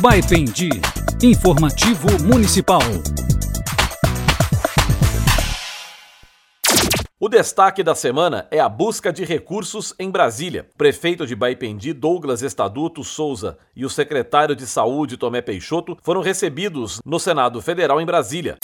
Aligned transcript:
Baipendi. 0.00 0.68
Informativo 1.20 2.06
Municipal. 2.22 2.80
O 7.18 7.28
destaque 7.28 7.82
da 7.82 7.96
semana 7.96 8.46
é 8.48 8.60
a 8.60 8.68
busca 8.68 9.12
de 9.12 9.24
recursos 9.24 9.92
em 9.98 10.08
Brasília. 10.08 10.68
O 10.72 10.78
prefeito 10.78 11.26
de 11.26 11.34
Baipendi, 11.34 11.92
Douglas 11.92 12.42
Estaduto 12.42 13.02
Souza, 13.02 13.58
e 13.74 13.84
o 13.84 13.90
secretário 13.90 14.54
de 14.54 14.68
Saúde, 14.68 15.16
Tomé 15.16 15.42
Peixoto, 15.42 15.98
foram 16.00 16.20
recebidos 16.20 17.00
no 17.04 17.18
Senado 17.18 17.60
Federal 17.60 18.00
em 18.00 18.06
Brasília. 18.06 18.56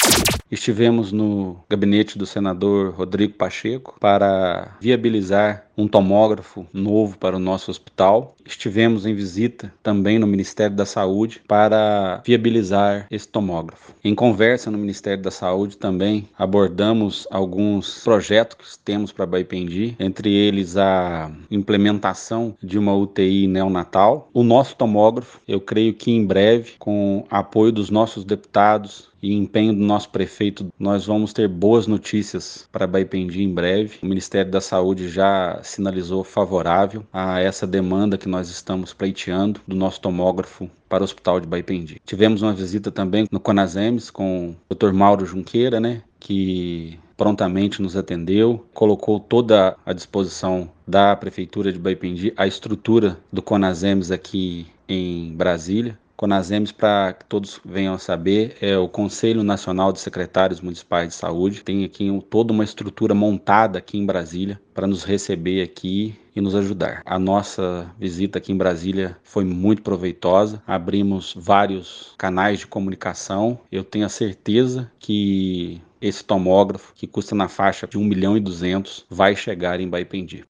Estivemos 0.55 1.11
no 1.11 1.65
gabinete 1.69 2.17
do 2.17 2.25
senador 2.25 2.95
Rodrigo 2.95 3.35
Pacheco 3.35 3.97
para 3.99 4.77
viabilizar 4.81 5.67
um 5.77 5.89
tomógrafo 5.89 6.65
novo 6.73 7.19
para 7.19 7.35
o 7.35 7.41
nosso 7.41 7.73
hospital. 7.73 8.37
Estivemos 8.47 9.05
em 9.05 9.13
visita 9.13 9.75
também 9.83 10.17
no 10.17 10.29
Ministério 10.29 10.77
da 10.77 10.87
Saúde 10.87 11.43
para 11.49 12.23
viabilizar 12.25 13.09
esse 13.11 13.27
tomógrafo. 13.27 13.97
Em 14.05 14.15
conversa 14.15 14.71
no 14.71 14.79
Ministério 14.79 15.25
da 15.25 15.33
Saúde 15.33 15.77
também 15.77 16.29
abordamos 16.39 17.27
alguns 17.33 18.05
projetos 18.05 18.77
que 18.77 18.85
temos 18.85 19.11
para 19.11 19.27
Baipendi, 19.27 19.97
entre 19.99 20.33
eles 20.33 20.77
a 20.77 21.33
implementação 21.51 22.55
de 22.63 22.79
uma 22.79 22.95
UTI 22.95 23.49
neonatal. 23.49 24.31
O 24.33 24.45
nosso 24.45 24.77
tomógrafo, 24.77 25.41
eu 25.49 25.61
creio 25.61 25.95
que 25.95 26.13
em 26.13 26.25
breve, 26.25 26.75
com 26.79 27.25
apoio 27.29 27.73
dos 27.73 27.91
nossos 27.91 28.25
deputados 28.25 29.13
e 29.25 29.33
empenho 29.33 29.73
do 29.73 29.81
nosso 29.81 30.11
prefeito, 30.11 30.44
nós 30.79 31.07
vamos 31.07 31.33
ter 31.33 31.49
boas 31.49 31.87
notícias 31.87 32.69
para 32.73 32.87
Baipendi 32.87 33.43
em 33.43 33.53
breve. 33.53 33.99
O 34.03 34.07
Ministério 34.07 34.51
da 34.51 34.61
Saúde 34.61 35.09
já 35.09 35.61
sinalizou 35.63 36.25
favorável 36.25 37.05
a 37.13 37.41
essa 37.41 37.67
demanda 37.67 38.19
que 38.19 38.29
nós 38.29 38.49
estamos 38.49 38.93
pleiteando 38.93 39.61
do 39.67 39.77
nosso 39.77 40.01
tomógrafo 40.01 40.69
para 40.89 41.03
o 41.03 41.05
Hospital 41.05 41.41
de 41.41 41.47
Baipendi. 41.47 42.01
Tivemos 42.05 42.43
uma 42.43 42.53
visita 42.53 42.91
também 42.91 43.27
no 43.31 43.41
Conasems 43.41 44.11
com 44.11 44.55
o 44.69 44.75
Dr. 44.75 44.93
Mauro 44.93 45.27
Junqueira, 45.27 45.81
né, 45.81 46.03
que 46.21 46.99
prontamente 47.17 47.81
nos 47.81 47.97
atendeu, 47.97 48.67
colocou 48.73 49.21
toda 49.21 49.77
à 49.85 49.93
disposição 49.93 50.71
da 50.87 51.15
Prefeitura 51.17 51.73
de 51.73 51.79
Baipendi 51.79 52.33
a 52.37 52.47
estrutura 52.47 53.19
do 53.33 53.43
Conasems 53.43 54.11
aqui 54.11 54.67
em 54.89 55.35
Brasília. 55.35 55.99
CONASEMES, 56.17 56.73
para 56.73 57.13
que 57.15 57.25
todos 57.25 57.61
venham 57.65 57.95
a 57.95 57.99
saber, 57.99 58.57
é 58.61 58.79
o 58.79 58.89
Conselho 58.89 59.43
Nacional 59.43 59.93
de 59.93 60.01
Secretários 60.01 60.61
Municipais 60.61 61.09
de 61.09 61.15
Saúde. 61.15 61.63
Tem 61.63 61.85
aqui 61.85 62.09
toda 62.31 62.53
uma 62.53 62.65
estrutura 62.65 63.15
montada 63.15 63.79
aqui 63.79 63.99
em 63.99 64.07
Brasília 64.07 64.61
para 64.73 64.87
nos 64.87 65.05
receber 65.05 65.63
aqui 65.63 66.15
e 66.35 66.41
nos 66.41 66.55
ajudar. 66.55 67.03
A 67.05 67.19
nossa 67.19 67.91
visita 67.99 68.39
aqui 68.39 68.53
em 68.53 68.57
Brasília 68.57 69.17
foi 69.23 69.45
muito 69.45 69.83
proveitosa. 69.83 70.63
Abrimos 70.67 71.35
vários 71.37 72.15
canais 72.19 72.61
de 72.61 72.67
comunicação. 72.67 73.59
Eu 73.71 73.85
tenho 73.85 74.07
a 74.07 74.09
certeza 74.09 74.91
que 74.99 75.81
esse 76.01 76.23
tomógrafo, 76.23 76.93
que 76.95 77.07
custa 77.07 77.35
na 77.35 77.49
faixa 77.49 77.87
de 77.87 77.97
1 77.97 78.05
milhão 78.05 78.37
e 78.37 78.41
200, 78.41 79.07
vai 79.09 79.35
chegar 79.35 79.81
em 79.81 79.89
Baipendi. 79.89 80.45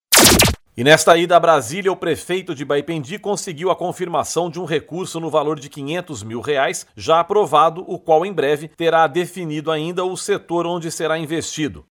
E 0.77 0.83
nesta 0.83 1.17
ida 1.17 1.36
a 1.36 1.41
Brasília, 1.41 1.92
o 1.92 1.97
prefeito 1.97 2.53
de 2.53 2.64
Baipendi 2.64 3.17
conseguiu 3.17 3.70
a 3.70 3.77
confirmação 3.77 4.50
de 4.50 4.58
um 4.58 4.64
recurso 4.64 5.20
no 5.20 5.30
valor 5.30 5.61
de 5.61 5.69
500 5.69 6.25
mil 6.25 6.41
reais, 6.41 6.84
já 6.97 7.20
aprovado, 7.20 7.84
o 7.86 7.97
qual 7.97 8.27
em 8.27 8.33
breve 8.33 8.67
terá 8.77 9.06
definido 9.06 9.70
ainda 9.70 10.05
o 10.05 10.17
setor 10.17 10.67
onde 10.67 10.91
será 10.91 11.17
investido. 11.17 11.84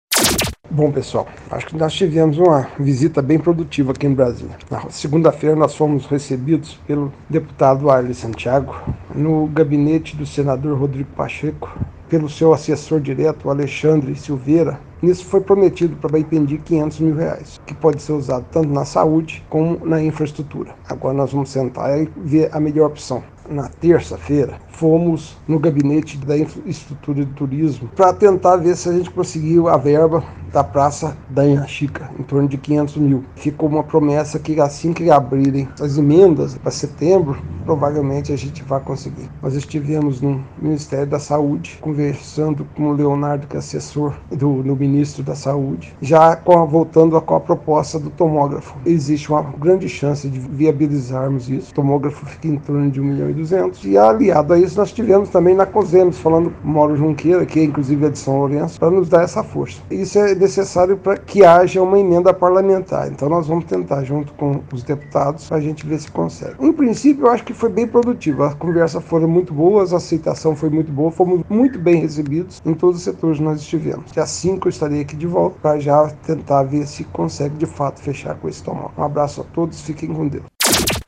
Bom, 0.69 0.91
pessoal, 0.91 1.29
acho 1.49 1.67
que 1.67 1.77
nós 1.77 1.93
tivemos 1.93 2.37
uma 2.37 2.67
visita 2.77 3.21
bem 3.21 3.39
produtiva 3.39 3.93
aqui 3.93 4.05
em 4.05 4.13
Brasília. 4.13 4.57
Na 4.69 4.89
segunda-feira 4.89 5.55
nós 5.55 5.73
fomos 5.75 6.05
recebidos 6.05 6.77
pelo 6.85 7.13
deputado 7.29 7.89
Arles 7.89 8.17
Santiago 8.17 8.75
no 9.15 9.47
gabinete 9.47 10.17
do 10.17 10.25
senador 10.25 10.77
Rodrigo 10.77 11.09
Pacheco, 11.15 11.73
pelo 12.09 12.29
seu 12.29 12.53
assessor 12.53 12.99
direto, 12.99 13.49
Alexandre 13.49 14.15
Silveira, 14.15 14.79
Nisso 15.03 15.25
foi 15.25 15.41
prometido 15.41 15.97
para 15.97 16.11
Baipendi 16.11 16.57
500 16.59 16.99
mil 17.01 17.15
reais, 17.15 17.59
que 17.65 17.73
pode 17.73 18.01
ser 18.01 18.13
usado 18.13 18.45
tanto 18.49 18.69
na 18.69 18.85
saúde 18.85 19.43
como 19.49 19.85
na 19.85 20.01
infraestrutura. 20.01 20.73
Agora 20.87 21.13
nós 21.13 21.33
vamos 21.33 21.49
sentar 21.49 22.01
e 22.01 22.09
ver 22.15 22.49
a 22.53 22.59
melhor 22.61 22.87
opção. 22.87 23.21
Na 23.49 23.67
terça-feira, 23.67 24.57
fomos 24.83 25.37
no 25.47 25.59
gabinete 25.59 26.17
da 26.17 26.37
infraestrutura 26.37 27.23
de 27.23 27.31
turismo 27.31 27.89
para 27.95 28.11
tentar 28.11 28.57
ver 28.57 28.75
se 28.75 28.89
a 28.89 28.91
gente 28.91 29.09
conseguiu 29.09 29.69
a 29.69 29.77
verba 29.77 30.21
da 30.53 30.63
Praça 30.63 31.17
da 31.29 31.65
Chica, 31.65 32.11
em 32.19 32.21
torno 32.21 32.47
de 32.47 32.57
500 32.57 32.97
mil. 32.97 33.23
Ficou 33.35 33.67
uma 33.67 33.83
promessa 33.83 34.37
que 34.37 34.59
assim 34.61 34.93
que 34.93 35.09
abrirem 35.09 35.67
as 35.81 35.97
emendas 35.97 36.55
para 36.55 36.69
setembro, 36.69 37.41
provavelmente 37.65 38.31
a 38.31 38.35
gente 38.35 38.61
vai 38.61 38.79
conseguir. 38.79 39.29
Nós 39.41 39.55
estivemos 39.55 40.21
no 40.21 40.43
Ministério 40.61 41.07
da 41.07 41.17
Saúde, 41.17 41.79
conversando 41.81 42.67
com 42.75 42.89
o 42.89 42.93
Leonardo, 42.93 43.47
que 43.47 43.55
é 43.55 43.59
assessor 43.59 44.13
do, 44.29 44.61
do 44.61 44.75
ministro 44.75 45.23
da 45.23 45.33
Saúde, 45.33 45.95
já 46.01 46.35
com 46.35 46.59
a, 46.59 46.65
voltando 46.65 47.19
com 47.19 47.35
a 47.35 47.39
proposta 47.39 47.97
do 47.97 48.11
tomógrafo. 48.11 48.77
Existe 48.85 49.31
uma 49.31 49.41
grande 49.41 49.89
chance 49.89 50.29
de 50.29 50.37
viabilizarmos 50.37 51.49
isso. 51.49 51.71
O 51.71 51.73
tomógrafo 51.73 52.27
fica 52.27 52.47
em 52.47 52.57
torno 52.57 52.91
de 52.91 53.01
1 53.01 53.03
milhão 53.03 53.29
e 53.31 53.33
200. 53.33 53.85
E 53.85 53.97
aliado 53.97 54.53
a 54.53 54.59
isso, 54.59 54.72
nós 54.75 54.91
tivemos 54.91 55.29
também 55.29 55.55
na 55.55 55.65
COSEMES, 55.65 56.17
falando 56.17 56.51
com 56.51 56.67
Mauro 56.67 56.95
Junqueira, 56.95 57.45
que 57.45 57.59
é 57.59 57.63
inclusive 57.63 58.05
é 58.05 58.09
de 58.09 58.19
São 58.19 58.37
Lourenço, 58.37 58.79
para 58.79 58.91
nos 58.91 59.09
dar 59.09 59.23
essa 59.23 59.43
força. 59.43 59.81
Isso 59.89 60.19
é 60.19 60.35
necessário 60.35 60.97
para 60.97 61.17
que 61.17 61.43
haja 61.43 61.81
uma 61.81 61.99
emenda 61.99 62.33
parlamentar. 62.33 63.11
Então 63.11 63.29
nós 63.29 63.47
vamos 63.47 63.65
tentar, 63.65 64.03
junto 64.03 64.33
com 64.33 64.61
os 64.73 64.83
deputados, 64.83 65.47
para 65.47 65.57
a 65.57 65.61
gente 65.61 65.85
ver 65.85 65.99
se 65.99 66.11
consegue. 66.11 66.55
Em 66.59 66.73
princípio, 66.73 67.25
eu 67.25 67.31
acho 67.31 67.43
que 67.43 67.53
foi 67.53 67.69
bem 67.69 67.87
produtivo. 67.87 68.43
A 68.43 68.53
conversa 68.53 68.99
foram 69.01 69.27
muito 69.27 69.53
boas, 69.53 69.93
a 69.93 69.97
aceitação 69.97 70.55
foi 70.55 70.69
muito 70.69 70.91
boa, 70.91 71.11
fomos 71.11 71.41
muito 71.49 71.79
bem 71.79 71.95
recebidos 71.95 72.61
em 72.65 72.73
todos 72.73 72.97
os 72.97 73.03
setores 73.03 73.37
que 73.37 73.43
nós 73.43 73.59
estivemos. 73.59 74.11
Dia 74.11 74.25
5 74.25 74.67
eu 74.67 74.69
estarei 74.69 75.01
aqui 75.01 75.15
de 75.15 75.27
volta 75.27 75.57
para 75.61 75.79
já 75.79 76.09
tentar 76.25 76.63
ver 76.63 76.87
se 76.87 77.03
consegue 77.05 77.55
de 77.57 77.65
fato 77.65 78.01
fechar 78.01 78.35
com 78.35 78.47
esse 78.47 78.63
tomate. 78.63 78.93
Um 78.97 79.03
abraço 79.03 79.41
a 79.41 79.43
todos, 79.43 79.81
fiquem 79.81 80.09
com 80.09 80.27
Deus. 80.27 80.52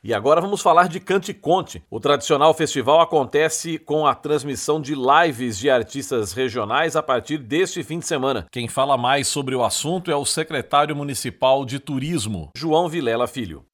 E 0.06 0.14
agora 0.14 0.40
vamos 0.40 0.62
falar 0.62 0.88
de 0.88 1.00
Cante 1.00 1.34
Conte. 1.34 1.82
O 1.90 1.98
tradicional 1.98 2.54
festival 2.54 3.00
acontece 3.00 3.76
com 3.76 4.06
a 4.06 4.14
transmissão 4.14 4.80
de 4.80 4.94
lives 4.94 5.58
de 5.58 5.68
artistas 5.68 6.32
regionais 6.32 6.94
a 6.94 7.02
partir 7.02 7.38
deste 7.38 7.82
fim 7.82 7.98
de 7.98 8.06
semana. 8.06 8.46
Quem 8.52 8.68
fala 8.68 8.96
mais 8.96 9.26
sobre 9.26 9.56
o 9.56 9.64
assunto 9.64 10.08
é 10.08 10.14
o 10.14 10.24
secretário 10.24 10.94
municipal 10.94 11.64
de 11.64 11.80
turismo, 11.80 12.50
João 12.56 12.88
Vilela 12.88 13.26
Filho. 13.26 13.64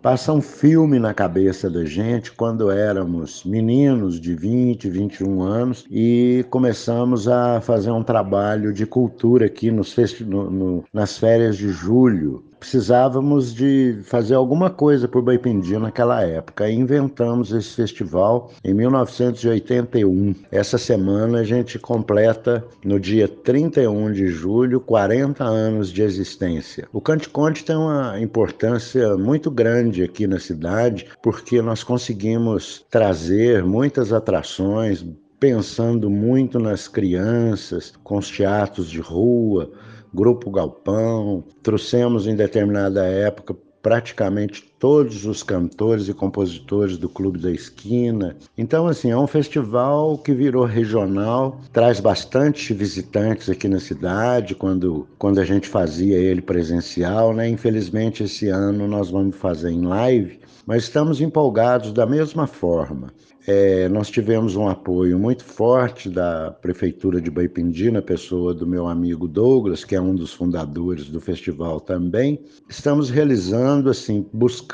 Passa 0.00 0.32
um 0.32 0.40
filme 0.40 0.98
na 1.00 1.12
cabeça 1.12 1.68
da 1.68 1.84
gente 1.84 2.30
quando 2.30 2.70
éramos 2.70 3.44
meninos 3.44 4.20
de 4.20 4.34
20, 4.34 4.88
21 4.88 5.42
anos 5.42 5.84
e 5.90 6.46
começamos 6.50 7.26
a 7.26 7.60
fazer 7.60 7.90
um 7.90 8.02
trabalho 8.02 8.72
de 8.72 8.86
cultura 8.86 9.46
aqui 9.46 9.72
nos 9.72 9.94
no, 10.20 10.50
no, 10.50 10.84
nas 10.94 11.18
férias 11.18 11.58
de 11.58 11.68
julho 11.70 12.44
precisávamos 12.58 13.54
de 13.54 14.00
fazer 14.04 14.34
alguma 14.34 14.70
coisa 14.70 15.06
por 15.06 15.22
Baipendi 15.22 15.76
naquela 15.78 16.22
época. 16.22 16.70
inventamos 16.70 17.52
esse 17.52 17.74
festival 17.74 18.50
em 18.64 18.74
1981. 18.74 20.34
Essa 20.50 20.78
semana 20.78 21.40
a 21.40 21.44
gente 21.44 21.78
completa, 21.78 22.64
no 22.84 22.98
dia 22.98 23.28
31 23.28 24.12
de 24.12 24.28
julho, 24.28 24.80
40 24.80 25.44
anos 25.44 25.90
de 25.90 26.02
existência. 26.02 26.88
O 26.92 27.00
Cante 27.00 27.28
Conte 27.28 27.64
tem 27.64 27.76
uma 27.76 28.20
importância 28.20 29.16
muito 29.16 29.50
grande 29.50 30.02
aqui 30.02 30.26
na 30.26 30.38
cidade, 30.38 31.06
porque 31.22 31.62
nós 31.62 31.82
conseguimos 31.82 32.84
trazer 32.90 33.64
muitas 33.64 34.12
atrações, 34.12 35.04
pensando 35.38 36.10
muito 36.10 36.58
nas 36.58 36.88
crianças, 36.88 37.92
com 38.02 38.18
os 38.18 38.28
teatros 38.28 38.90
de 38.90 39.00
rua, 39.00 39.70
Grupo 40.12 40.50
Galpão, 40.50 41.44
trouxemos 41.62 42.26
em 42.26 42.34
determinada 42.34 43.04
época 43.04 43.54
praticamente 43.82 44.67
todos 44.78 45.24
os 45.26 45.42
cantores 45.42 46.08
e 46.08 46.14
compositores 46.14 46.96
do 46.96 47.08
Clube 47.08 47.38
da 47.38 47.50
Esquina. 47.50 48.36
Então, 48.56 48.86
assim, 48.86 49.10
é 49.10 49.16
um 49.16 49.26
festival 49.26 50.16
que 50.18 50.32
virou 50.32 50.64
regional, 50.64 51.60
traz 51.72 52.00
bastante 52.00 52.72
visitantes 52.72 53.48
aqui 53.48 53.68
na 53.68 53.80
cidade 53.80 54.54
quando, 54.54 55.06
quando 55.18 55.40
a 55.40 55.44
gente 55.44 55.68
fazia 55.68 56.16
ele 56.16 56.40
presencial, 56.40 57.34
né? 57.34 57.48
Infelizmente, 57.48 58.22
esse 58.22 58.48
ano 58.48 58.86
nós 58.86 59.10
vamos 59.10 59.36
fazer 59.36 59.70
em 59.70 59.84
live, 59.84 60.40
mas 60.66 60.84
estamos 60.84 61.20
empolgados 61.20 61.92
da 61.92 62.06
mesma 62.06 62.46
forma. 62.46 63.12
É, 63.50 63.88
nós 63.88 64.10
tivemos 64.10 64.56
um 64.56 64.68
apoio 64.68 65.18
muito 65.18 65.42
forte 65.42 66.10
da 66.10 66.50
Prefeitura 66.50 67.18
de 67.18 67.30
Baipendi, 67.30 67.90
na 67.90 68.02
pessoa 68.02 68.52
do 68.52 68.66
meu 68.66 68.86
amigo 68.86 69.26
Douglas, 69.26 69.86
que 69.86 69.96
é 69.96 70.00
um 70.00 70.14
dos 70.14 70.34
fundadores 70.34 71.08
do 71.08 71.18
festival 71.18 71.80
também. 71.80 72.38
Estamos 72.68 73.08
realizando, 73.08 73.88
assim, 73.88 74.26
buscando 74.34 74.67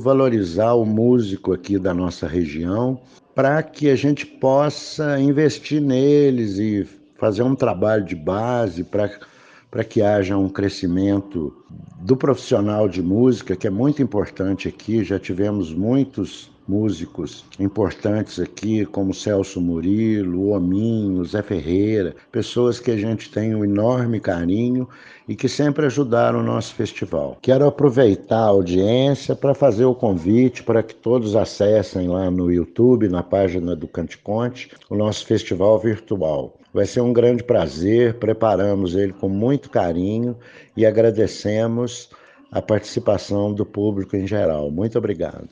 valorizar 0.00 0.74
o 0.74 0.84
músico 0.84 1.52
aqui 1.52 1.78
da 1.78 1.92
nossa 1.92 2.26
região, 2.26 3.00
para 3.34 3.62
que 3.62 3.90
a 3.90 3.96
gente 3.96 4.24
possa 4.24 5.18
investir 5.20 5.80
neles 5.80 6.58
e 6.58 6.86
fazer 7.16 7.42
um 7.42 7.54
trabalho 7.54 8.04
de 8.04 8.14
base 8.14 8.84
para 8.84 9.84
que 9.84 10.00
haja 10.02 10.36
um 10.36 10.48
crescimento 10.48 11.52
do 12.00 12.16
profissional 12.16 12.88
de 12.88 13.02
música, 13.02 13.56
que 13.56 13.66
é 13.66 13.70
muito 13.70 14.02
importante 14.02 14.68
aqui. 14.68 15.02
Já 15.02 15.18
tivemos 15.18 15.72
muitos 15.74 16.50
músicos 16.66 17.44
importantes 17.58 18.40
aqui, 18.40 18.84
como 18.86 19.14
Celso 19.14 19.60
Murilo, 19.60 20.50
Ominho, 20.50 21.24
Zé 21.24 21.42
Ferreira, 21.42 22.14
pessoas 22.32 22.80
que 22.80 22.90
a 22.90 22.96
gente 22.96 23.30
tem 23.30 23.54
um 23.54 23.64
enorme 23.64 24.18
carinho 24.20 24.88
e 25.28 25.34
que 25.34 25.48
sempre 25.48 25.86
ajudaram 25.86 26.40
o 26.40 26.42
nosso 26.42 26.74
festival. 26.74 27.38
Quero 27.40 27.66
aproveitar 27.66 28.38
a 28.40 28.48
audiência 28.48 29.34
para 29.34 29.54
fazer 29.54 29.84
o 29.84 29.94
convite 29.94 30.62
para 30.62 30.82
que 30.82 30.94
todos 30.94 31.36
acessem 31.36 32.08
lá 32.08 32.30
no 32.30 32.50
YouTube, 32.50 33.08
na 33.08 33.22
página 33.22 33.74
do 33.74 33.88
Cante 33.88 34.18
Conte, 34.18 34.70
o 34.88 34.96
nosso 34.96 35.26
festival 35.26 35.78
virtual. 35.78 36.58
Vai 36.72 36.86
ser 36.86 37.00
um 37.00 37.12
grande 37.12 37.44
prazer, 37.44 38.14
preparamos 38.14 38.94
ele 38.94 39.12
com 39.12 39.28
muito 39.28 39.70
carinho 39.70 40.36
e 40.76 40.84
agradecemos 40.84 42.10
a 42.50 42.60
participação 42.60 43.52
do 43.52 43.64
público 43.64 44.16
em 44.16 44.26
geral. 44.26 44.70
Muito 44.70 44.98
obrigado. 44.98 45.48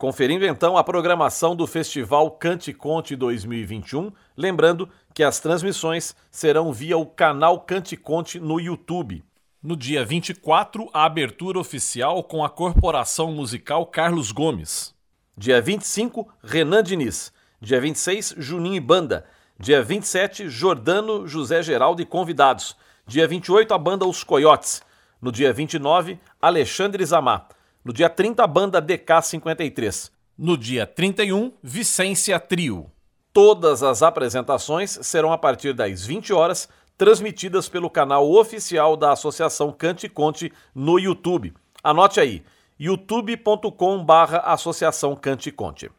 Conferindo 0.00 0.46
então 0.46 0.78
a 0.78 0.82
programação 0.82 1.54
do 1.54 1.66
Festival 1.66 2.30
Cante 2.30 2.72
Conte 2.72 3.14
2021, 3.14 4.10
lembrando 4.34 4.88
que 5.12 5.22
as 5.22 5.40
transmissões 5.40 6.16
serão 6.30 6.72
via 6.72 6.96
o 6.96 7.04
canal 7.04 7.60
Cante 7.60 7.98
Conte 7.98 8.40
no 8.40 8.58
YouTube. 8.58 9.22
No 9.62 9.76
dia 9.76 10.02
24, 10.02 10.88
a 10.94 11.04
abertura 11.04 11.58
oficial 11.58 12.24
com 12.24 12.42
a 12.42 12.48
Corporação 12.48 13.30
Musical 13.32 13.84
Carlos 13.84 14.32
Gomes. 14.32 14.94
Dia 15.36 15.60
25, 15.60 16.26
Renan 16.42 16.82
Diniz. 16.82 17.30
Dia 17.60 17.78
26, 17.78 18.36
Juninho 18.38 18.76
e 18.76 18.80
Banda. 18.80 19.26
Dia 19.58 19.82
27, 19.82 20.48
Jordano, 20.48 21.28
José 21.28 21.62
Geraldo 21.62 22.00
e 22.00 22.06
convidados. 22.06 22.74
Dia 23.06 23.28
28, 23.28 23.74
a 23.74 23.76
banda 23.76 24.06
Os 24.06 24.24
Coiotes. 24.24 24.80
No 25.20 25.30
dia 25.30 25.52
29, 25.52 26.18
Alexandre 26.40 27.04
Zamar. 27.04 27.48
No 27.82 27.92
dia 27.92 28.10
30, 28.10 28.44
a 28.44 28.46
banda 28.46 28.82
DK53. 28.82 30.10
No 30.36 30.56
dia 30.56 30.86
31, 30.86 31.52
Vicência 31.62 32.38
Trio. 32.38 32.90
Todas 33.32 33.82
as 33.82 34.02
apresentações 34.02 34.98
serão 35.02 35.32
a 35.32 35.38
partir 35.38 35.72
das 35.72 36.04
20 36.04 36.32
horas, 36.32 36.68
transmitidas 36.98 37.68
pelo 37.68 37.88
canal 37.88 38.30
oficial 38.30 38.96
da 38.96 39.12
Associação 39.12 39.72
Cante 39.72 40.08
Conte 40.08 40.52
no 40.74 40.98
YouTube. 40.98 41.54
Anote 41.82 42.20
aí, 42.20 42.42
youtube.com/barra 42.78 44.38
Associação 44.38 45.16
Cante 45.16 45.50
Conte. 45.50 45.90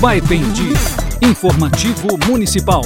Vai 0.00 0.20
Informativo 1.22 2.08
Municipal. 2.26 2.82